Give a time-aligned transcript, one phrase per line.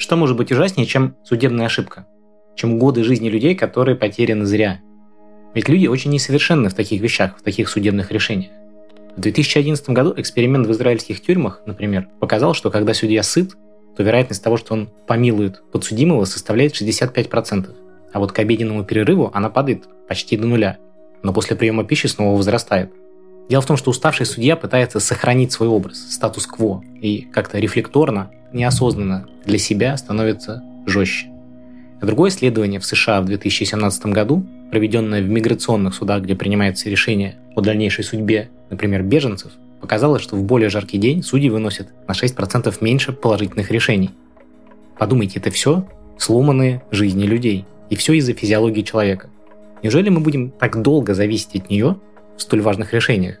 [0.00, 2.06] Что может быть ужаснее, чем судебная ошибка?
[2.56, 4.80] Чем годы жизни людей, которые потеряны зря?
[5.52, 8.50] Ведь люди очень несовершенны в таких вещах, в таких судебных решениях.
[9.14, 13.52] В 2011 году эксперимент в израильских тюрьмах, например, показал, что когда судья сыт,
[13.94, 17.68] то вероятность того, что он помилует подсудимого, составляет 65%.
[18.14, 20.78] А вот к обеденному перерыву она падает почти до нуля,
[21.22, 22.90] но после приема пищи снова возрастает.
[23.50, 29.26] Дело в том, что уставший судья пытается сохранить свой образ, статус-кво, и как-то рефлекторно, неосознанно
[29.44, 31.26] для себя становится жестче.
[32.00, 37.60] Другое исследование в США в 2017 году, проведенное в миграционных судах, где принимается решение о
[37.60, 43.12] дальнейшей судьбе, например, беженцев, показало, что в более жаркий день судьи выносят на 6% меньше
[43.12, 44.10] положительных решений.
[44.96, 47.64] Подумайте, это все сломанные жизни людей.
[47.88, 49.28] И все из-за физиологии человека.
[49.82, 51.96] Неужели мы будем так долго зависеть от нее,
[52.40, 53.36] в столь важных решениях.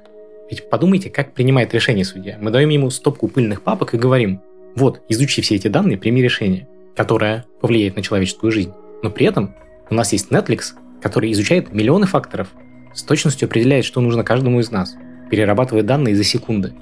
[0.50, 2.36] Ведь подумайте, как принимает решение судья.
[2.38, 4.42] Мы даем ему стопку пыльных папок и говорим,
[4.76, 8.72] вот, изучи все эти данные, прими решение, которое повлияет на человеческую жизнь.
[9.02, 9.54] Но при этом
[9.88, 12.48] у нас есть Netflix, который изучает миллионы факторов,
[12.92, 14.96] с точностью определяет, что нужно каждому из нас,
[15.30, 16.74] перерабатывая данные за секунды.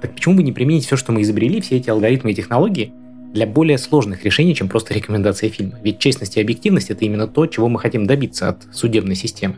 [0.00, 2.92] Так почему бы не применить все, что мы изобрели, все эти алгоритмы и технологии,
[3.32, 5.80] для более сложных решений, чем просто рекомендация фильма?
[5.82, 9.56] Ведь честность и объективность– это именно то, чего мы хотим добиться от судебной системы.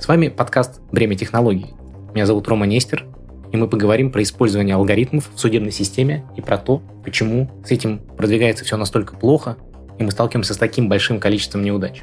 [0.00, 1.74] С вами подкаст «Бремя технологий».
[2.14, 3.04] Меня зовут Рома Нестер,
[3.52, 7.98] и мы поговорим про использование алгоритмов в судебной системе и про то, почему с этим
[8.16, 9.58] продвигается все настолько плохо,
[9.98, 12.02] и мы сталкиваемся с таким большим количеством неудач.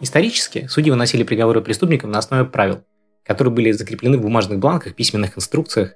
[0.00, 2.80] Исторически судьи выносили приговоры преступникам на основе правил,
[3.26, 5.92] которые были закреплены в бумажных бланках, письменных инструкциях.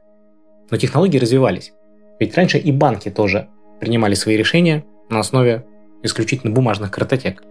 [0.71, 1.73] Но технологии развивались.
[2.21, 3.49] Ведь раньше и банки тоже
[3.83, 5.67] принимали свои решения на основе
[6.05, 7.43] исключительно бумажных картотек.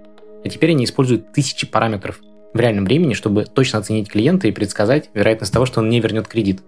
[0.46, 2.22] А теперь они используют тысячи параметров
[2.54, 6.30] в реальном времени, чтобы точно оценить клиента и предсказать вероятность того, что он не вернет
[6.30, 6.62] кредит.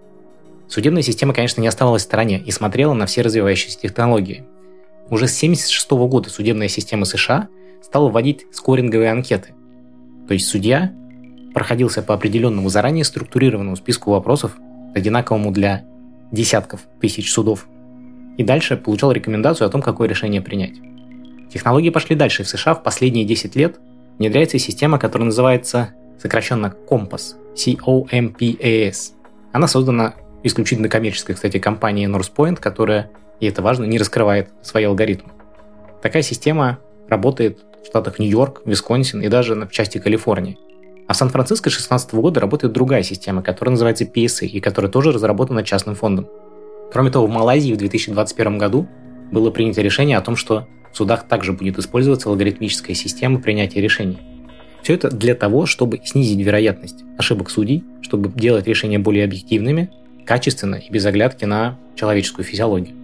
[0.68, 4.44] Судебная система, конечно, не оставалась в стороне и смотрела на все развивающиеся технологии.
[5.08, 7.48] Уже с 1976 года судебная система США
[7.82, 9.54] стала вводить скоринговые анкеты.
[10.28, 10.92] То есть судья
[11.54, 14.58] проходился по определенному заранее структурированному списку вопросов,
[14.94, 15.86] одинаковому для
[16.32, 17.66] десятков тысяч судов
[18.36, 20.74] и дальше получал рекомендацию о том, какое решение принять.
[21.52, 22.42] Технологии пошли дальше.
[22.42, 23.78] В США в последние 10 лет
[24.18, 27.36] внедряется система, которая называется сокращенно COMPAS.
[27.54, 29.14] C-O-M-P-A-S.
[29.52, 35.30] Она создана исключительно коммерческой, кстати, компанией Northpoint, которая, и это важно, не раскрывает свои алгоритмы.
[36.02, 40.58] Такая система работает в штатах Нью-Йорк, Висконсин и даже в части Калифорнии.
[41.06, 45.12] А в Сан-Франциско с 2016 года работает другая система, которая называется PSA, и которая тоже
[45.12, 46.28] разработана частным фондом.
[46.92, 48.86] Кроме того, в Малайзии в 2021 году
[49.30, 54.18] было принято решение о том, что в судах также будет использоваться алгоритмическая система принятия решений.
[54.82, 59.90] Все это для того, чтобы снизить вероятность ошибок судей, чтобы делать решения более объективными,
[60.24, 62.94] качественно и без оглядки на человеческую физиологию.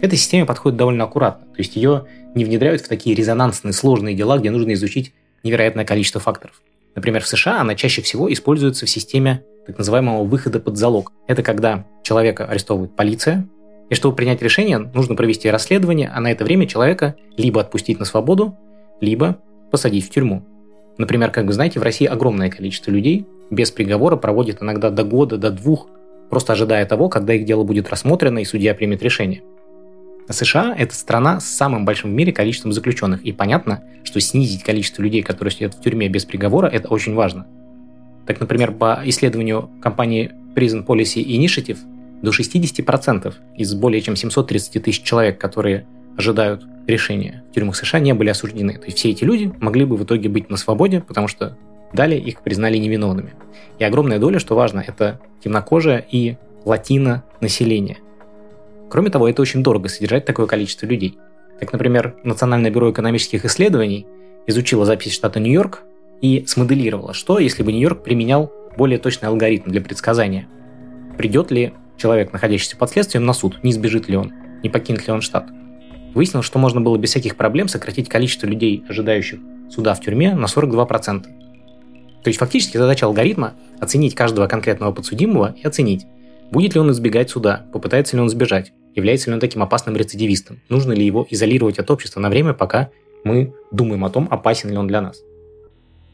[0.00, 4.38] Эта система подходит довольно аккуратно, то есть ее не внедряют в такие резонансные сложные дела,
[4.38, 6.60] где нужно изучить невероятное количество факторов.
[6.94, 11.12] Например, в США она чаще всего используется в системе так называемого выхода под залог.
[11.26, 13.46] Это когда человека арестовывает полиция,
[13.90, 18.06] и чтобы принять решение, нужно провести расследование, а на это время человека либо отпустить на
[18.06, 18.56] свободу,
[19.02, 19.36] либо
[19.70, 20.42] посадить в тюрьму.
[20.96, 25.36] Например, как вы знаете, в России огромное количество людей без приговора проводит иногда до года,
[25.36, 25.86] до двух,
[26.30, 29.42] просто ожидая того, когда их дело будет рассмотрено и судья примет решение.
[30.30, 35.02] США– это страна с самым большим в мире количеством заключенных, и понятно, что снизить количество
[35.02, 37.46] людей, которые сидят в тюрьме без приговора, это очень важно–
[38.28, 41.78] так, например, по исследованию компании Prison Policy Initiative,
[42.20, 48.12] до 60% из более чем 730 тысяч человек, которые ожидают решения в тюрьмах США, не
[48.12, 48.74] были осуждены.
[48.74, 51.56] То есть все эти люди могли бы в итоге быть на свободе, потому что
[51.94, 53.32] далее их признали невиновными.
[53.78, 56.36] И огромная доля, что важно, это темнокожее и
[56.66, 57.96] латино население.
[58.90, 61.16] Кроме того, это очень дорого содержать такое количество людей.
[61.60, 64.06] Так, например, Национальное бюро экономических исследований
[64.46, 65.82] изучило запись штата Нью-Йорк
[66.20, 70.46] и смоделировала, что если бы Нью-Йорк применял более точный алгоритм для предсказания.
[71.18, 74.32] Придет ли человек, находящийся под следствием, на суд, не сбежит ли он,
[74.62, 75.48] не покинет ли он штат.
[76.14, 80.46] Выяснилось, что можно было без всяких проблем сократить количество людей, ожидающих суда в тюрьме, на
[80.46, 81.22] 42%.
[82.22, 86.06] То есть фактически задача алгоритма оценить каждого конкретного подсудимого и оценить,
[86.50, 90.60] будет ли он избегать суда, попытается ли он сбежать, является ли он таким опасным рецидивистом,
[90.68, 92.90] нужно ли его изолировать от общества на время, пока
[93.24, 95.20] мы думаем о том, опасен ли он для нас.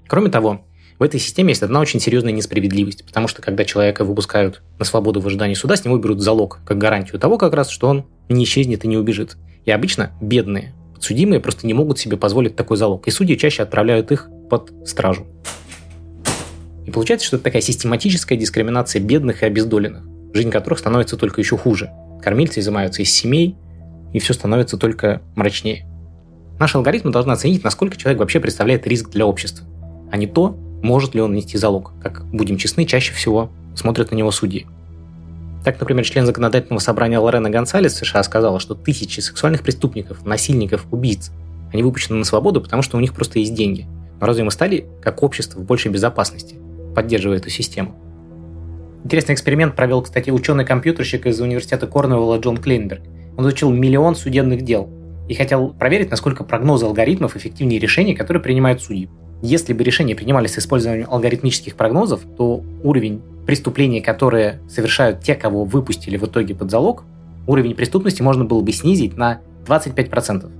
[0.08, 0.64] Кроме того,
[0.98, 5.20] в этой системе есть одна очень серьезная несправедливость, потому что когда человека выпускают на свободу
[5.20, 8.44] в ожидании суда, с него берут залог, как гарантию того как раз, что он не
[8.44, 9.36] исчезнет и не убежит.
[9.64, 14.10] И обычно бедные подсудимые просто не могут себе позволить такой залог, и судьи чаще отправляют
[14.10, 15.26] их под стражу.
[16.86, 21.58] И получается, что это такая систематическая дискриминация бедных и обездоленных, жизнь которых становится только еще
[21.58, 21.90] хуже.
[22.22, 23.56] Кормильцы изымаются из семей,
[24.14, 25.86] и все становится только мрачнее.
[26.58, 29.66] Наши алгоритмы должны оценить, насколько человек вообще представляет риск для общества,
[30.10, 31.92] а не то, может ли он нести залог.
[32.02, 34.66] Как, будем честны, чаще всего смотрят на него судьи.
[35.64, 40.86] Так, например, член законодательного собрания Лорена Гонсалес в США сказала, что тысячи сексуальных преступников, насильников,
[40.90, 41.30] убийц,
[41.72, 43.86] они выпущены на свободу, потому что у них просто есть деньги.
[44.20, 46.56] Но разве мы стали, как общество, в большей безопасности,
[46.94, 47.94] поддерживая эту систему?
[49.04, 53.02] Интересный эксперимент провел, кстати, ученый-компьютерщик из университета Корнуэлла Джон Клейнберг.
[53.36, 54.88] Он изучил миллион судебных дел
[55.28, 59.08] и хотел проверить, насколько прогнозы алгоритмов эффективнее решений, которые принимают судьи.
[59.44, 65.67] Если бы решения принимались с использованием алгоритмических прогнозов, то уровень преступлений, которые совершают те, кого
[65.67, 67.05] выпустили в итоге под залог,
[67.46, 70.50] уровень преступности можно было бы снизить на 25%.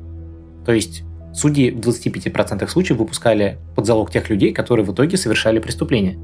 [0.67, 1.03] То есть
[1.33, 6.19] судьи в 25% случаев выпускали под залог тех людей, которые в итоге совершали преступления.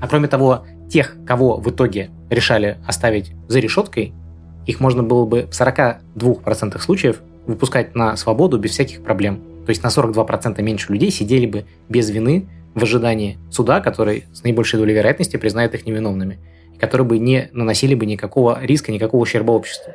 [0.00, 4.14] А кроме того, тех, кого в итоге решали оставить за решеткой,
[4.64, 9.42] их можно было бы в 42% случаев выпускать на свободу без всяких проблем.
[9.68, 14.42] То есть на 42% меньше людей сидели бы без вины в ожидании суда, который с
[14.42, 16.38] наибольшей долей вероятности признает их невиновными,
[16.74, 19.92] и которые бы не наносили бы никакого риска, никакого ущерба обществу.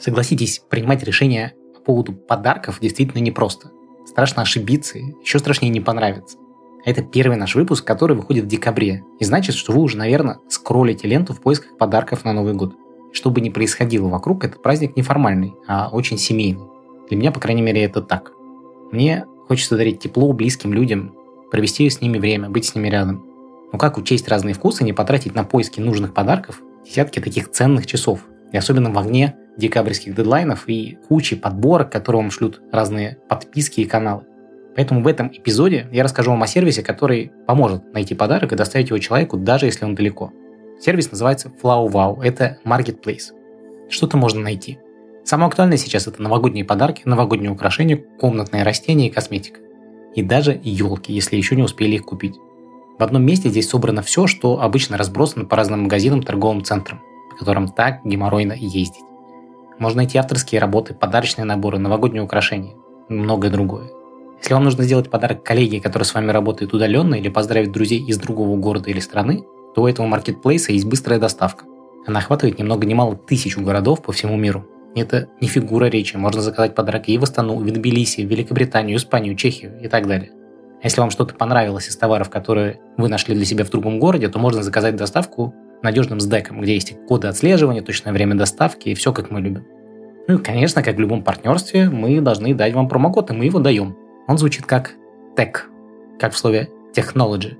[0.00, 3.70] Согласитесь, принимать решения по поводу подарков действительно непросто.
[4.04, 6.38] Страшно ошибиться, еще страшнее не понравиться.
[6.84, 9.04] Это первый наш выпуск, который выходит в декабре.
[9.20, 12.74] И значит, что вы уже, наверное, скроллите ленту в поисках подарков на Новый год.
[13.12, 16.64] Что бы ни происходило вокруг, этот праздник неформальный, а очень семейный.
[17.08, 18.32] Для меня, по крайней мере, это так.
[18.90, 21.14] Мне хочется дарить тепло близким людям,
[21.50, 23.26] провести с ними время, быть с ними рядом.
[23.72, 28.20] Но как учесть разные вкусы, не потратить на поиски нужных подарков десятки таких ценных часов?
[28.52, 33.84] И особенно в огне декабрьских дедлайнов и кучи подборок, которые вам шлют разные подписки и
[33.84, 34.24] каналы.
[34.74, 38.88] Поэтому в этом эпизоде я расскажу вам о сервисе, который поможет найти подарок и доставить
[38.88, 40.32] его человеку, даже если он далеко.
[40.80, 42.22] Сервис называется FlowWow.
[42.22, 43.32] Это marketplace.
[43.88, 44.78] Что-то можно найти.
[45.24, 49.60] Самое актуальное сейчас это новогодние подарки, новогодние украшения, комнатные растения и косметика.
[50.14, 52.36] И даже елки, если еще не успели их купить.
[52.98, 57.36] В одном месте здесь собрано все, что обычно разбросано по разным магазинам, торговым центрам, по
[57.36, 59.04] которым так геморройно ездить.
[59.78, 62.74] Можно найти авторские работы, подарочные наборы, новогодние украшения
[63.08, 63.90] и многое другое.
[64.38, 68.18] Если вам нужно сделать подарок коллеге, который с вами работает удаленно, или поздравить друзей из
[68.18, 71.64] другого города или страны, то у этого маркетплейса есть быстрая доставка.
[72.06, 74.66] Она охватывает ни много ни мало тысячу городов по всему миру.
[74.94, 79.36] Это не фигура речи, можно заказать подарок и в Астану, в Тбилиси, в Великобританию, Испанию,
[79.36, 80.30] Чехию и так далее.
[80.82, 84.28] А если вам что-то понравилось из товаров, которые вы нашли для себя в другом городе,
[84.28, 89.12] то можно заказать доставку надежным сдеком, где есть коды отслеживания, точное время доставки и все,
[89.12, 89.64] как мы любим.
[90.28, 93.60] Ну и, конечно, как в любом партнерстве, мы должны дать вам промокод, и мы его
[93.60, 93.96] даем.
[94.28, 94.92] Он звучит как
[95.36, 95.62] tech,
[96.18, 97.56] как в слове technology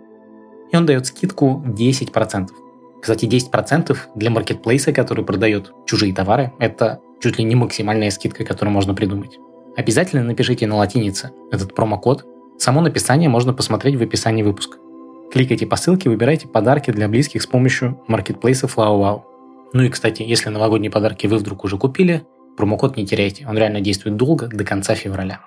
[0.72, 2.48] и он дает скидку 10%.
[3.00, 8.72] Кстати, 10% для маркетплейса, который продает чужие товары, это чуть ли не максимальная скидка, которую
[8.72, 9.38] можно придумать.
[9.76, 12.24] Обязательно напишите на латинице этот промокод.
[12.58, 14.78] Само написание можно посмотреть в описании выпуска.
[15.32, 19.22] Кликайте по ссылке, выбирайте подарки для близких с помощью маркетплейса FlowWow.
[19.72, 22.26] Ну и, кстати, если новогодние подарки вы вдруг уже купили,
[22.56, 25.40] промокод не теряйте, он реально действует долго, до конца февраля.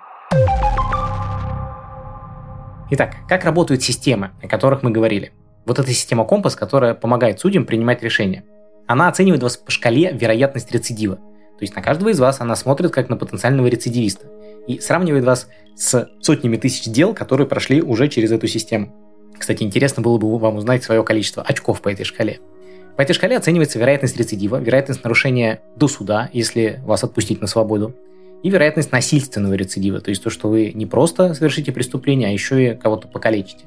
[2.88, 5.32] Итак, как работают системы, о которых мы говорили?
[5.64, 8.44] Вот эта система компас, которая помогает судьям принимать решения.
[8.86, 11.16] Она оценивает вас по шкале вероятность рецидива.
[11.16, 14.28] То есть на каждого из вас она смотрит как на потенциального рецидивиста
[14.68, 18.94] и сравнивает вас с сотнями тысяч дел, которые прошли уже через эту систему.
[19.36, 22.38] Кстати, интересно было бы вам узнать свое количество очков по этой шкале.
[22.96, 27.96] По этой шкале оценивается вероятность рецидива, вероятность нарушения до суда, если вас отпустить на свободу,
[28.46, 32.64] и вероятность насильственного рецидива, то есть то, что вы не просто совершите преступление, а еще
[32.64, 33.64] и кого-то покалечите.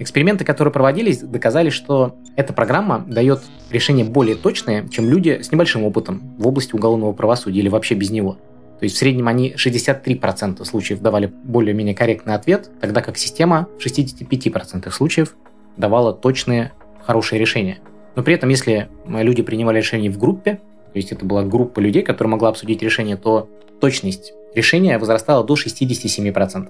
[0.00, 5.84] Эксперименты, которые проводились, доказали, что эта программа дает решение более точное, чем люди с небольшим
[5.84, 8.32] опытом в области уголовного правосудия или вообще без него.
[8.80, 13.86] То есть в среднем они 63% случаев давали более-менее корректный ответ, тогда как система в
[13.86, 15.36] 65% случаев
[15.76, 16.72] давала точные,
[17.04, 17.78] хорошие решения.
[18.16, 20.56] Но при этом, если люди принимали решение в группе,
[20.92, 23.48] то есть это была группа людей, которая могла обсудить решение, то
[23.82, 26.68] точность решения возрастала до 67%.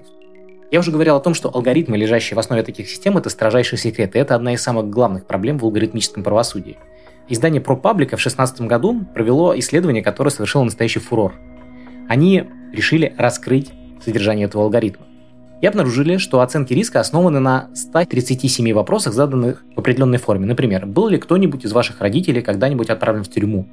[0.71, 4.15] Я уже говорил о том, что алгоритмы, лежащие в основе таких систем, это строжайший секрет,
[4.15, 6.79] и это одна из самых главных проблем в алгоритмическом правосудии.
[7.29, 11.35] Издание ProPublica в 2016 году провело исследование, которое совершило настоящий фурор.
[12.09, 13.69] Они решили раскрыть
[14.03, 15.05] содержание этого алгоритма.
[15.61, 20.47] И обнаружили, что оценки риска основаны на 137 вопросах, заданных в определенной форме.
[20.47, 23.67] Например, был ли кто-нибудь из ваших родителей когда-нибудь отправлен в тюрьму?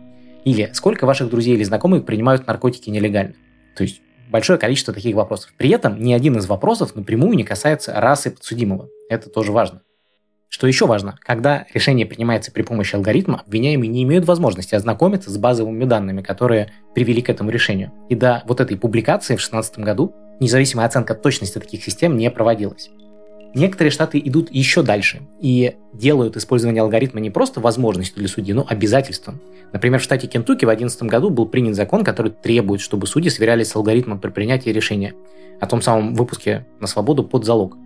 [0.45, 3.35] Или сколько ваших друзей или знакомых принимают наркотики нелегально?
[3.77, 5.53] То есть большое количество таких вопросов.
[5.57, 8.89] При этом ни один из вопросов напрямую не касается расы подсудимого.
[9.09, 9.83] Это тоже важно.
[10.49, 15.39] Что еще важно, когда решение принимается при помощи алгоритма, обвиняемые не имеют возможности ознакомиться с
[15.39, 17.93] базовыми данными, которые привели к этому решению.
[18.09, 22.91] И до вот этой публикации в 2016 году независимая оценка точности таких систем не проводилась.
[23.53, 28.65] Некоторые штаты идут еще дальше и делают использование алгоритма не просто возможностью для судьи, но
[28.69, 29.41] обязательством.
[29.73, 33.69] Например, в штате Кентукки в 2011 году был принят закон, который требует, чтобы судьи сверялись
[33.69, 35.15] с алгоритмом при принятии решения
[35.61, 37.77] о том самом выпуске на свободу под залог.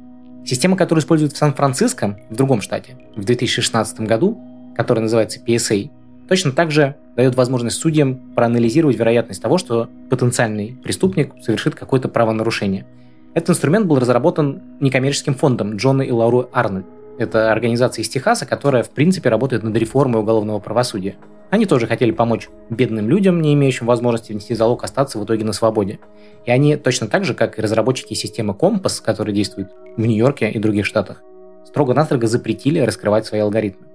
[0.44, 4.38] Система, которую используют в Сан-Франциско, в другом штате, в 2016 году,
[4.76, 5.90] которая называется PSA,
[6.28, 12.85] точно так же дает возможность судьям проанализировать вероятность того, что потенциальный преступник совершит какое-то правонарушение–
[13.35, 16.87] этот инструмент был разработан некоммерческим фондом Джона и Лауру Арнольд.
[17.19, 21.17] Это организация из Техаса, которая, в принципе, работает над реформой уголовного правосудия.
[21.50, 25.53] Они тоже хотели помочь бедным людям, не имеющим возможности внести залог, остаться в итоге на
[25.53, 25.99] свободе.
[26.47, 30.59] И они точно так же, как и разработчики системы Компас, которая действует в Нью-Йорке и
[30.59, 31.23] других штатах,
[31.67, 33.87] строго-настрого запретили раскрывать свои алгоритмы.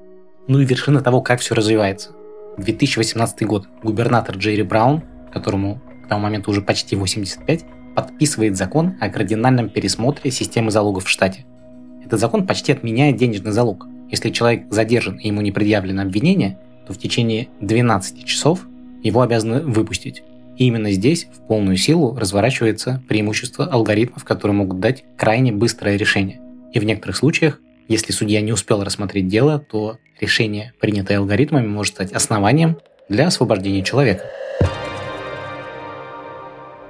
[0.48, 2.12] Ну и вершина того, как все развивается.
[2.58, 3.68] 2018 год.
[3.84, 7.66] Губернатор Джерри Браун, которому к тому моменту уже почти 85,
[8.02, 11.46] подписывает закон о кардинальном пересмотре системы залогов в штате.
[12.06, 13.86] Этот закон почти отменяет денежный залог.
[14.10, 18.66] Если человек задержан и ему не предъявлено обвинение, то в течение 12 часов
[19.04, 20.24] его обязаны выпустить.
[20.58, 26.40] И именно здесь в полную силу разворачивается преимущество алгоритмов, которые могут дать крайне быстрое решение.
[26.74, 31.96] И в некоторых случаях, если судья не успел рассмотреть дело, то решение, принятое алгоритмами, может
[31.96, 32.78] стать основанием
[33.08, 34.24] для освобождения человека.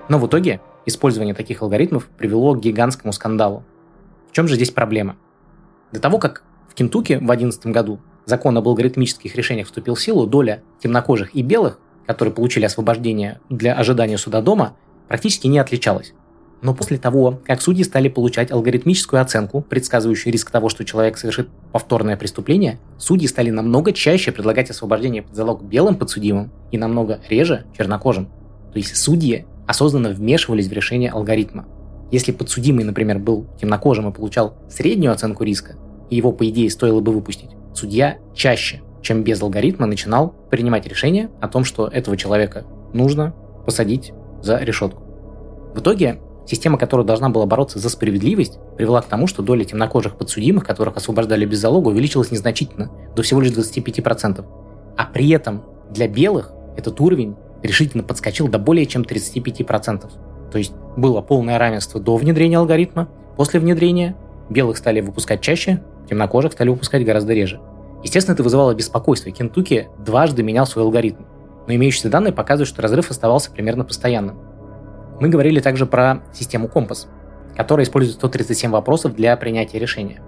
[0.10, 3.64] Но в итоге использование таких алгоритмов привело к гигантскому скандалу.
[4.30, 5.18] В чем же здесь проблема?
[5.92, 10.28] До того, как в Кентукки в 2011 году закон об алгоритмических решениях вступил в силу,
[10.28, 14.76] доля темнокожих и белых, которые получили освобождение для ожидания суда дома,
[15.08, 16.14] практически не отличалась.
[16.62, 21.48] Но после того, как судьи стали получать алгоритмическую оценку, предсказывающую риск того, что человек совершит
[21.72, 27.66] повторное преступление, судьи стали намного чаще предлагать освобождение под залог белым подсудимым и намного реже
[27.78, 28.26] чернокожим.
[28.74, 31.68] То есть судьи осознанно вмешивались в решение алгоритма.
[32.10, 35.76] Если подсудимый, например, был темнокожим и получал среднюю оценку риска,
[36.10, 41.30] и его, по идее, стоило бы выпустить, судья чаще, чем без алгоритма, начинал принимать решение
[41.40, 43.36] о том, что этого человека нужно
[43.68, 44.12] посадить
[44.42, 45.04] за решетку.
[45.76, 50.18] В итоге система, которая должна была бороться за справедливость, привела к тому, что доля темнокожих
[50.18, 54.44] подсудимых, которых освобождали без залога, увеличилась незначительно, до всего лишь 25%.
[54.98, 60.10] А при этом для белых этот уровень решительно подскочил до более чем 35%.
[60.52, 64.16] То есть было полное равенство до внедрения алгоритма, после внедрения
[64.50, 67.60] белых стали выпускать чаще, темнокожих стали выпускать гораздо реже.
[68.04, 69.32] Естественно, это вызывало беспокойство.
[69.32, 71.24] Кентукки дважды менял свой алгоритм.
[71.68, 74.40] Но имеющиеся данные показывают, что разрыв оставался примерно постоянным.
[75.20, 77.08] Мы говорили также про систему Компас,
[77.56, 80.22] которая использует 137 вопросов для принятия решения.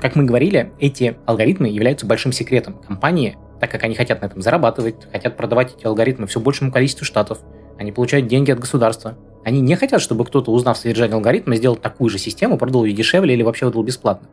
[0.00, 2.74] Как мы говорили, эти алгоритмы являются большим секретом.
[2.74, 7.04] Компании так как они хотят на этом зарабатывать, хотят продавать эти алгоритмы все большему количеству
[7.04, 7.40] штатов,
[7.78, 9.16] они получают деньги от государства.
[9.44, 13.34] Они не хотят, чтобы кто-то, узнав содержание алгоритма, сделал такую же систему, продал ее дешевле
[13.34, 14.28] или вообще выдал бесплатно.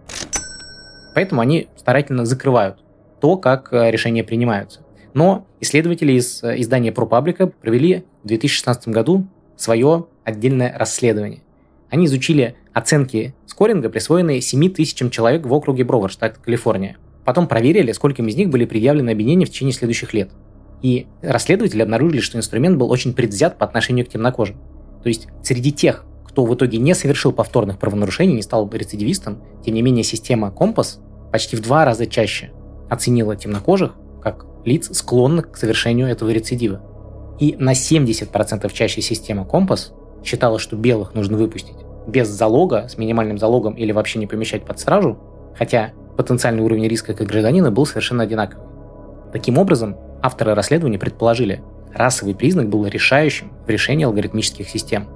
[1.15, 2.79] Поэтому они старательно закрывают
[3.21, 4.81] то, как э, решения принимаются.
[5.13, 11.41] Но исследователи из э, издания ProPublica провели в 2016 году свое отдельное расследование.
[11.89, 16.97] Они изучили оценки скоринга, присвоенные 7 тысячам человек в округе Бровар, штат Калифорния.
[17.27, 20.29] Потом проверили, скольким из них были предъявлены обвинения в течение следующих лет.
[20.81, 24.55] И расследователи обнаружили, что инструмент был очень предвзят по отношению к темнокожим.
[25.03, 29.73] То есть среди тех, кто в итоге не совершил повторных правонарушений, не стал рецидивистом, тем
[29.73, 32.53] не менее система Компас почти в два раза чаще
[32.89, 36.81] оценила темнокожих как лиц, склонных к совершению этого рецидива.
[37.41, 39.91] И на 70% чаще система Компас
[40.23, 41.75] считала, что белых нужно выпустить
[42.07, 45.17] без залога, с минимальным залогом или вообще не помещать под стражу,
[45.57, 48.65] хотя потенциальный уровень риска как гражданина был совершенно одинаковый.
[49.31, 51.61] Таким образом, авторы расследования предположили,
[51.93, 55.07] расовый признак был решающим в решении алгоритмических систем.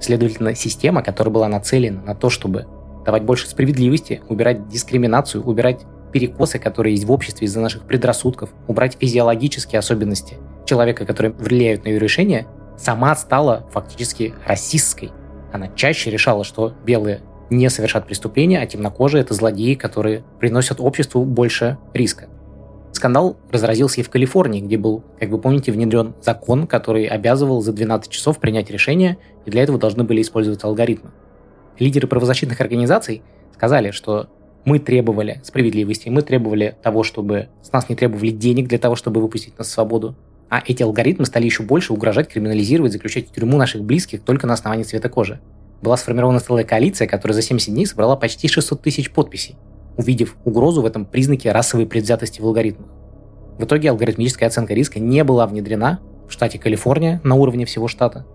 [0.00, 2.66] Следовательно, система, которая была нацелена на то, чтобы
[3.04, 8.96] давать больше справедливости, убирать дискриминацию, убирать перекосы, которые есть в обществе из-за наших предрассудков, убрать
[9.00, 15.12] физиологические особенности человека, которые влияют на ее решение, сама стала фактически расистской.
[15.52, 21.24] Она чаще решала, что белые не совершат преступления, а темнокожие— это злодеи, которые приносят обществу
[21.24, 22.28] больше риска.
[22.92, 27.72] Скандал разразился и в Калифорнии, где был, как вы помните, внедрен закон, который обязывал за
[27.72, 31.10] 12 часов принять решение, и для этого должны были использовать алгоритмы.
[31.78, 33.22] Лидеры правозащитных организаций
[33.54, 34.28] сказали, что
[34.64, 39.20] мы требовали справедливости, мы требовали того, чтобы с нас не требовали денег для того, чтобы
[39.20, 40.14] выпустить нас в свободу.
[40.50, 44.54] А эти алгоритмы стали еще больше угрожать, криминализировать, заключать в тюрьму наших близких только на
[44.54, 45.40] основании цвета кожи.
[45.82, 49.56] Была сформирована целая коалиция, которая за 70 дней собрала почти 600 тысяч подписей,
[49.96, 52.88] увидев угрозу в этом признаке расовой предвзятости в алгоритмах.
[53.58, 58.26] В итоге алгоритмическая оценка риска не была внедрена в штате Калифорния на уровне всего штата,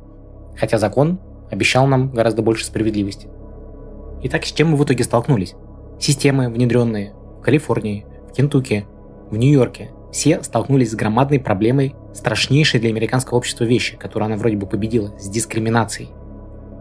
[0.57, 1.19] хотя закон
[1.51, 3.27] обещал нам гораздо больше справедливости.
[4.23, 5.55] Итак, с чем мы в итоге столкнулись?
[5.99, 8.85] Системы, внедренные в Калифорнии, в Кентукки,
[9.29, 14.57] в Нью-Йорке, все столкнулись с громадной проблемой, страшнейшей для американского общества вещи, которую она вроде
[14.57, 16.09] бы победила, с дискриминацией.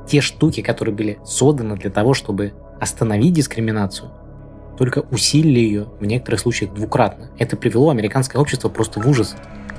[0.07, 4.11] Те штуки, которые были созданы для того, чтобы остановить дискриминацию,
[4.77, 7.31] только усилили ее в некоторых случаях двукратно.
[7.39, 9.37] Это привело американское общество просто в ужас.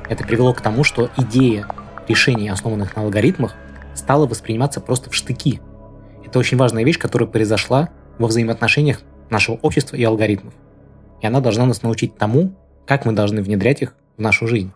[0.10, 1.68] Это привело к тому, что идея
[2.08, 3.56] решений, основанных на алгоритмах,
[3.94, 5.62] стала восприниматься просто в штыки.
[6.26, 10.54] Это очень важная вещь, которая произошла во взаимоотношениях нашего общества и алгоритмов.
[11.22, 12.56] И она должна нас научить тому,
[12.86, 14.72] как мы должны внедрять их в нашу жизнь.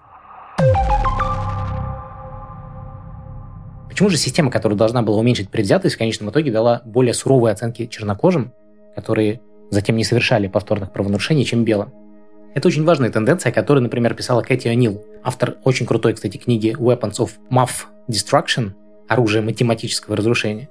[3.89, 7.87] Почему же система, которая должна была уменьшить предвзятость, в конечном итоге дала более суровые оценки
[7.87, 8.53] чернокожим,
[8.95, 9.41] которые
[9.71, 11.91] затем не совершали повторных правонарушений, чем белым?
[12.53, 17.17] Это очень важная тенденция, которую, например, писала Кэти О'Нил, автор очень крутой, кстати, книги Weapons
[17.19, 18.71] of Math Destruction,
[19.07, 20.69] оружие математического разрушения.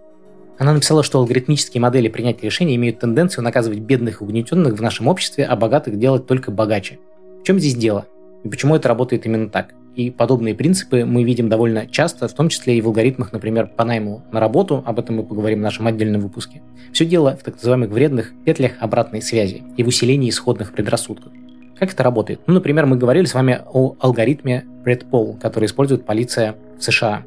[0.59, 5.07] Она написала, что алгоритмические модели принятия решений имеют тенденцию наказывать бедных и угнетенных в нашем
[5.07, 6.99] обществе, а богатых делать только богаче.
[7.41, 8.07] В чем здесь дело?
[8.43, 9.75] И почему это работает именно так?
[9.99, 13.85] И подобные принципы мы видим довольно часто, в том числе и в алгоритмах, например, по
[13.85, 16.63] найму на работу, об этом мы поговорим в нашем отдельном выпуске.
[16.93, 21.33] Все дело в так называемых вредных петлях обратной связи и в усилении исходных предрассудков.
[21.77, 22.39] Как это работает?
[22.47, 27.25] Ну, например, мы говорили с вами о алгоритме Redpol, который использует полиция в США.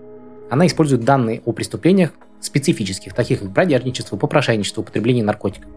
[0.49, 5.69] Она использует данные о преступлениях, специфических, таких как бродяжничество, попрошайничество, употребление наркотиков.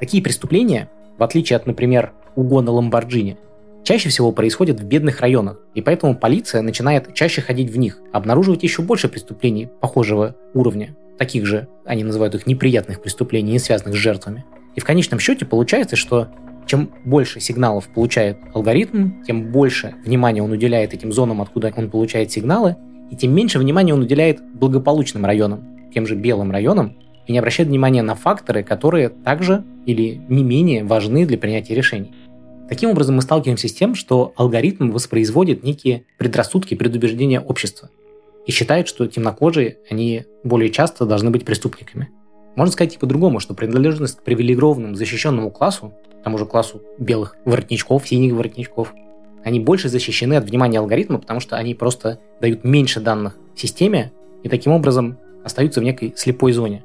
[0.00, 3.36] Такие преступления, в отличие от, например, угона Ламборджини,
[3.84, 8.62] чаще всего происходят в бедных районах, и поэтому полиция начинает чаще ходить в них, обнаруживать
[8.62, 13.98] еще больше преступлений похожего уровня, таких же, они называют их неприятных преступлений, не связанных с
[13.98, 14.44] жертвами.
[14.74, 16.28] И в конечном счете получается, что
[16.66, 22.30] чем больше сигналов получает алгоритм, тем больше внимания он уделяет этим зонам, откуда он получает
[22.30, 22.76] сигналы,
[23.10, 27.68] и тем меньше внимания он уделяет благополучным районам, тем же белым районам, и не обращает
[27.68, 32.12] внимания на факторы, которые также или не менее важны для принятия решений.
[32.72, 37.90] Таким образом, мы сталкиваемся с тем, что алгоритм воспроизводит некие предрассудки, предубеждения общества
[38.46, 42.08] и считает, что темнокожие, они более часто должны быть преступниками.
[42.56, 45.92] Можно сказать и по-другому, что принадлежность к привилегированному защищенному классу,
[46.24, 48.94] тому же классу белых воротничков, синих воротничков,
[49.44, 54.12] они больше защищены от внимания алгоритма, потому что они просто дают меньше данных системе
[54.44, 56.82] и таким образом остаются в некой слепой зоне.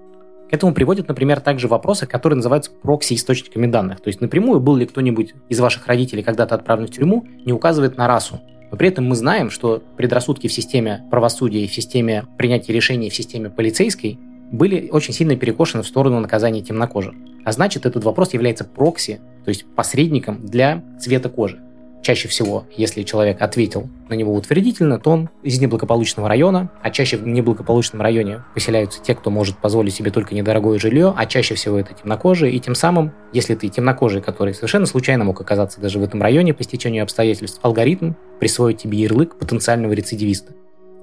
[0.49, 3.99] К этому приводят, например, также вопросы, которые называются прокси-источниками данных.
[3.99, 7.97] То есть напрямую был ли кто-нибудь из ваших родителей когда-то отправлен в тюрьму, не указывает
[7.97, 8.39] на расу.
[8.71, 13.15] Но при этом мы знаем, что предрассудки в системе правосудия в системе принятия решений в
[13.15, 14.19] системе полицейской
[14.51, 17.13] были очень сильно перекошены в сторону наказания темнокожих.
[17.43, 21.59] А значит, этот вопрос является прокси, то есть посредником для цвета кожи.
[22.07, 27.17] Чаще всего, если человек ответил на него утвердительно, то он из неблагополучного района, а чаще
[27.17, 31.77] в неблагополучном районе поселяются те, кто может позволить себе только недорогое жилье, а чаще всего
[31.77, 36.03] это темнокожие, и тем самым, если ты темнокожий, который совершенно случайно мог оказаться даже в
[36.03, 40.53] этом районе по стечению обстоятельств, алгоритм присвоит тебе ярлык потенциального рецидивиста.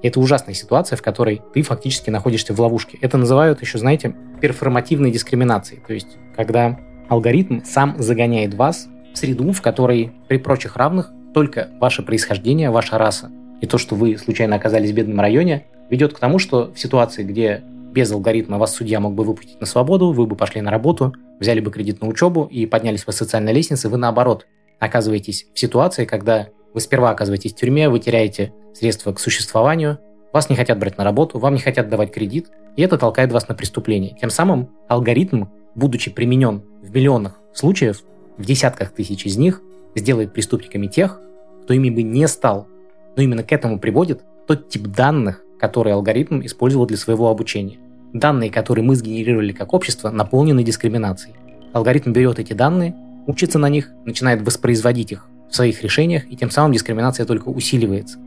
[0.01, 2.97] Это ужасная ситуация, в которой ты фактически находишься в ловушке.
[2.99, 5.83] Это называют еще, знаете, перформативной дискриминацией.
[5.85, 12.03] То есть, когда алгоритм сам загоняет вас среду, в которой при прочих равных только ваше
[12.03, 16.39] происхождение, ваша раса и то, что вы случайно оказались в бедном районе, ведет к тому,
[16.39, 20.35] что в ситуации, где без алгоритма вас судья мог бы выпустить на свободу, вы бы
[20.35, 24.45] пошли на работу, взяли бы кредит на учебу и поднялись по социальной лестнице, вы наоборот
[24.79, 29.99] оказываетесь в ситуации, когда вы сперва оказываетесь в тюрьме, вы теряете средства к существованию,
[30.33, 33.47] вас не хотят брать на работу, вам не хотят давать кредит, и это толкает вас
[33.47, 34.17] на преступление.
[34.19, 38.03] Тем самым алгоритм, будучи применен в миллионах случаев,
[38.37, 39.61] в десятках тысяч из них
[39.95, 41.19] сделает преступниками тех,
[41.63, 42.67] кто ими бы не стал.
[43.15, 47.77] Но именно к этому приводит тот тип данных, который алгоритм использовал для своего обучения.
[48.13, 51.35] Данные, которые мы сгенерировали как общество, наполнены дискриминацией.
[51.73, 52.95] Алгоритм берет эти данные,
[53.27, 58.17] учится на них, начинает воспроизводить их в своих решениях, и тем самым дискриминация только усиливается.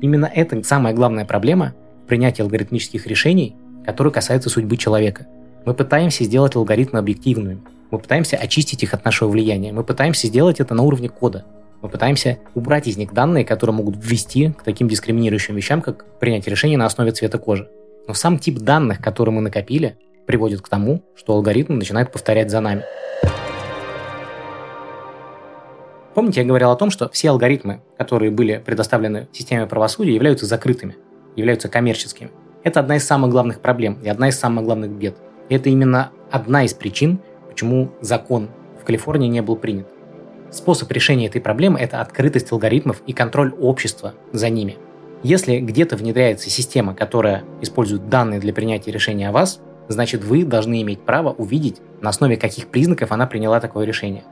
[0.00, 5.26] Именно это самая главная проблема в принятии алгоритмических решений, которые касаются судьбы человека.
[5.66, 7.60] Мы пытаемся сделать алгоритмы объективными.
[7.90, 9.72] Мы пытаемся очистить их от нашего влияния.
[9.72, 11.44] Мы пытаемся сделать это на уровне кода.
[11.82, 16.52] Мы пытаемся убрать из них данные, которые могут ввести к таким дискриминирующим вещам, как принятие
[16.52, 17.68] решений на основе цвета кожи.
[18.06, 22.60] Но сам тип данных, которые мы накопили, приводит к тому, что алгоритм начинает повторять за
[22.60, 22.84] нами.
[26.14, 30.96] Помните, я говорил о том, что все алгоритмы, которые были предоставлены системе правосудия, являются закрытыми,
[31.34, 32.30] являются коммерческими.
[32.62, 35.16] Это одна из самых главных проблем и одна из самых главных бед.
[35.48, 37.20] И это именно одна из причин,
[37.60, 38.48] почему закон
[38.80, 39.86] в Калифорнии не был принят.
[40.50, 44.78] Способ решения этой проблемы– это открытость алгоритмов и контроль общества за ними.
[45.22, 50.80] Если где-то внедряется система, которая использует данные для принятия решения о вас, значит вы должны
[50.80, 54.22] иметь право увидеть, на основе каких признаков она приняла такое решение.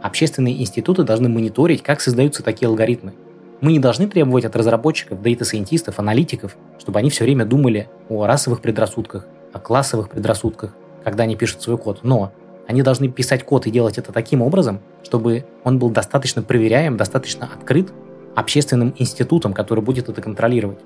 [0.00, 3.12] Общественные институты должны мониторить, как создаются такие алгоритмы.
[3.60, 8.62] Мы не должны требовать от разработчиков, дейта-сайентистов, аналитиков, чтобы они все время думали о расовых
[8.62, 10.74] предрассудках, о классовых предрассудках,
[11.04, 12.00] когда они пишут свой код.
[12.02, 12.32] Но
[12.68, 17.48] они должны писать код и делать это таким образом, чтобы он был достаточно проверяем, достаточно
[17.52, 17.92] открыт
[18.36, 20.78] общественным институтом, который будет это контролировать.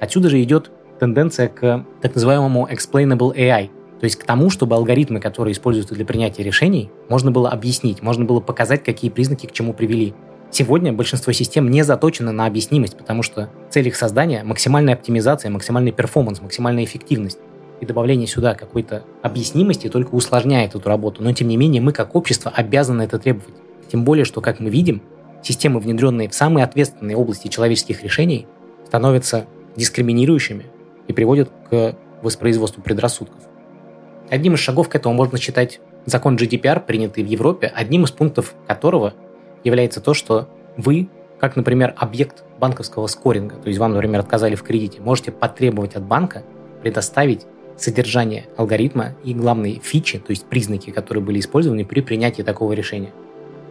[0.00, 3.70] Отсюда же идет тенденция к так называемому explainable AI,
[4.00, 8.24] то есть к тому, чтобы алгоритмы, которые используются для принятия решений, можно было объяснить, можно
[8.24, 10.14] было показать, какие признаки к чему привели.
[10.50, 15.92] Сегодня большинство систем не заточено на объяснимость, потому что цель их создания– максимальная оптимизация, максимальный
[15.92, 17.38] перформанс, максимальная эффективность.
[17.80, 21.22] И добавление сюда какой-то объяснимости только усложняет эту работу.
[21.22, 23.54] Но тем не менее мы как общество обязаны это требовать.
[23.90, 25.02] Тем более, что, как мы видим,
[25.42, 28.46] системы, внедренные в самые ответственные области человеческих решений,
[28.86, 30.66] становятся дискриминирующими
[31.06, 33.42] и приводят к воспроизводству предрассудков.
[34.28, 38.54] Одним из шагов к этому можно считать закон GDPR, принятый в Европе, одним из пунктов
[38.66, 39.14] которого
[39.64, 44.62] является то, что вы, как, например, объект банковского скоринга, то есть вам, например, отказали в
[44.62, 46.42] кредите, можете потребовать от банка
[46.82, 47.46] предоставить
[47.78, 53.10] содержание алгоритма и главные фичи, то есть признаки, которые были использованы при принятии такого решения.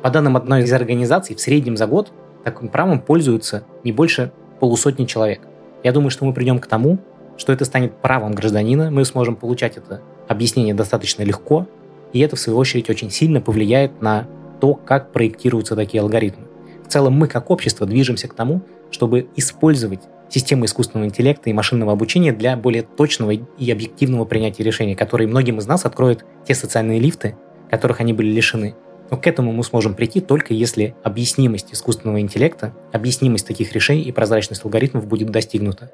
[0.01, 2.11] По данным одной из организаций, в среднем за год
[2.43, 5.41] таким правом пользуются не больше полусотни человек.
[5.83, 6.99] Я думаю, что мы придем к тому,
[7.37, 11.67] что это станет правом гражданина, мы сможем получать это объяснение достаточно легко,
[12.13, 14.27] и это, в свою очередь, очень сильно повлияет на
[14.59, 16.45] то, как проектируются такие алгоритмы.
[16.85, 21.93] В целом мы, как общество, движемся к тому, чтобы использовать системы искусственного интеллекта и машинного
[21.93, 26.99] обучения для более точного и объективного принятия решений, которые многим из нас откроют те социальные
[26.99, 27.35] лифты,
[27.69, 28.75] которых они были лишены.
[29.09, 34.11] Но к этому мы сможем прийти только если объяснимость искусственного интеллекта, объяснимость таких решений и
[34.11, 35.91] прозрачность алгоритмов будет достигнута.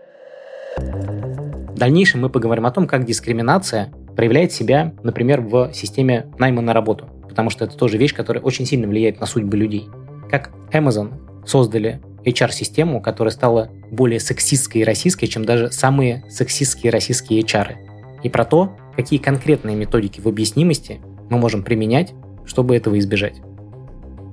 [0.78, 6.74] В дальнейшем мы поговорим о том, как дискриминация проявляет себя, например, в системе найма на
[6.74, 9.90] работу, потому что это тоже вещь, которая очень сильно влияет на судьбы людей.
[10.30, 11.14] Как Amazon
[11.46, 17.76] создали HR-систему, которая стала более сексистской и российской, чем даже самые сексистские российские HR.
[18.24, 22.14] И про то, какие конкретные методики в объяснимости мы можем применять,
[22.46, 23.42] чтобы этого избежать.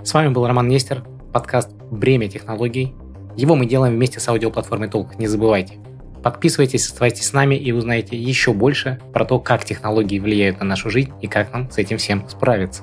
[0.05, 2.95] С вами был Роман Нестер, подкаст «Бремя технологий».
[3.37, 5.75] Его мы делаем вместе с аудиоплатформой Толк, не забывайте–
[6.23, 10.91] Подписывайтесь, оставайтесь с нами и узнаете еще больше про то, как технологии влияют на нашу
[10.91, 12.83] жизнь и как нам с этим всем справиться.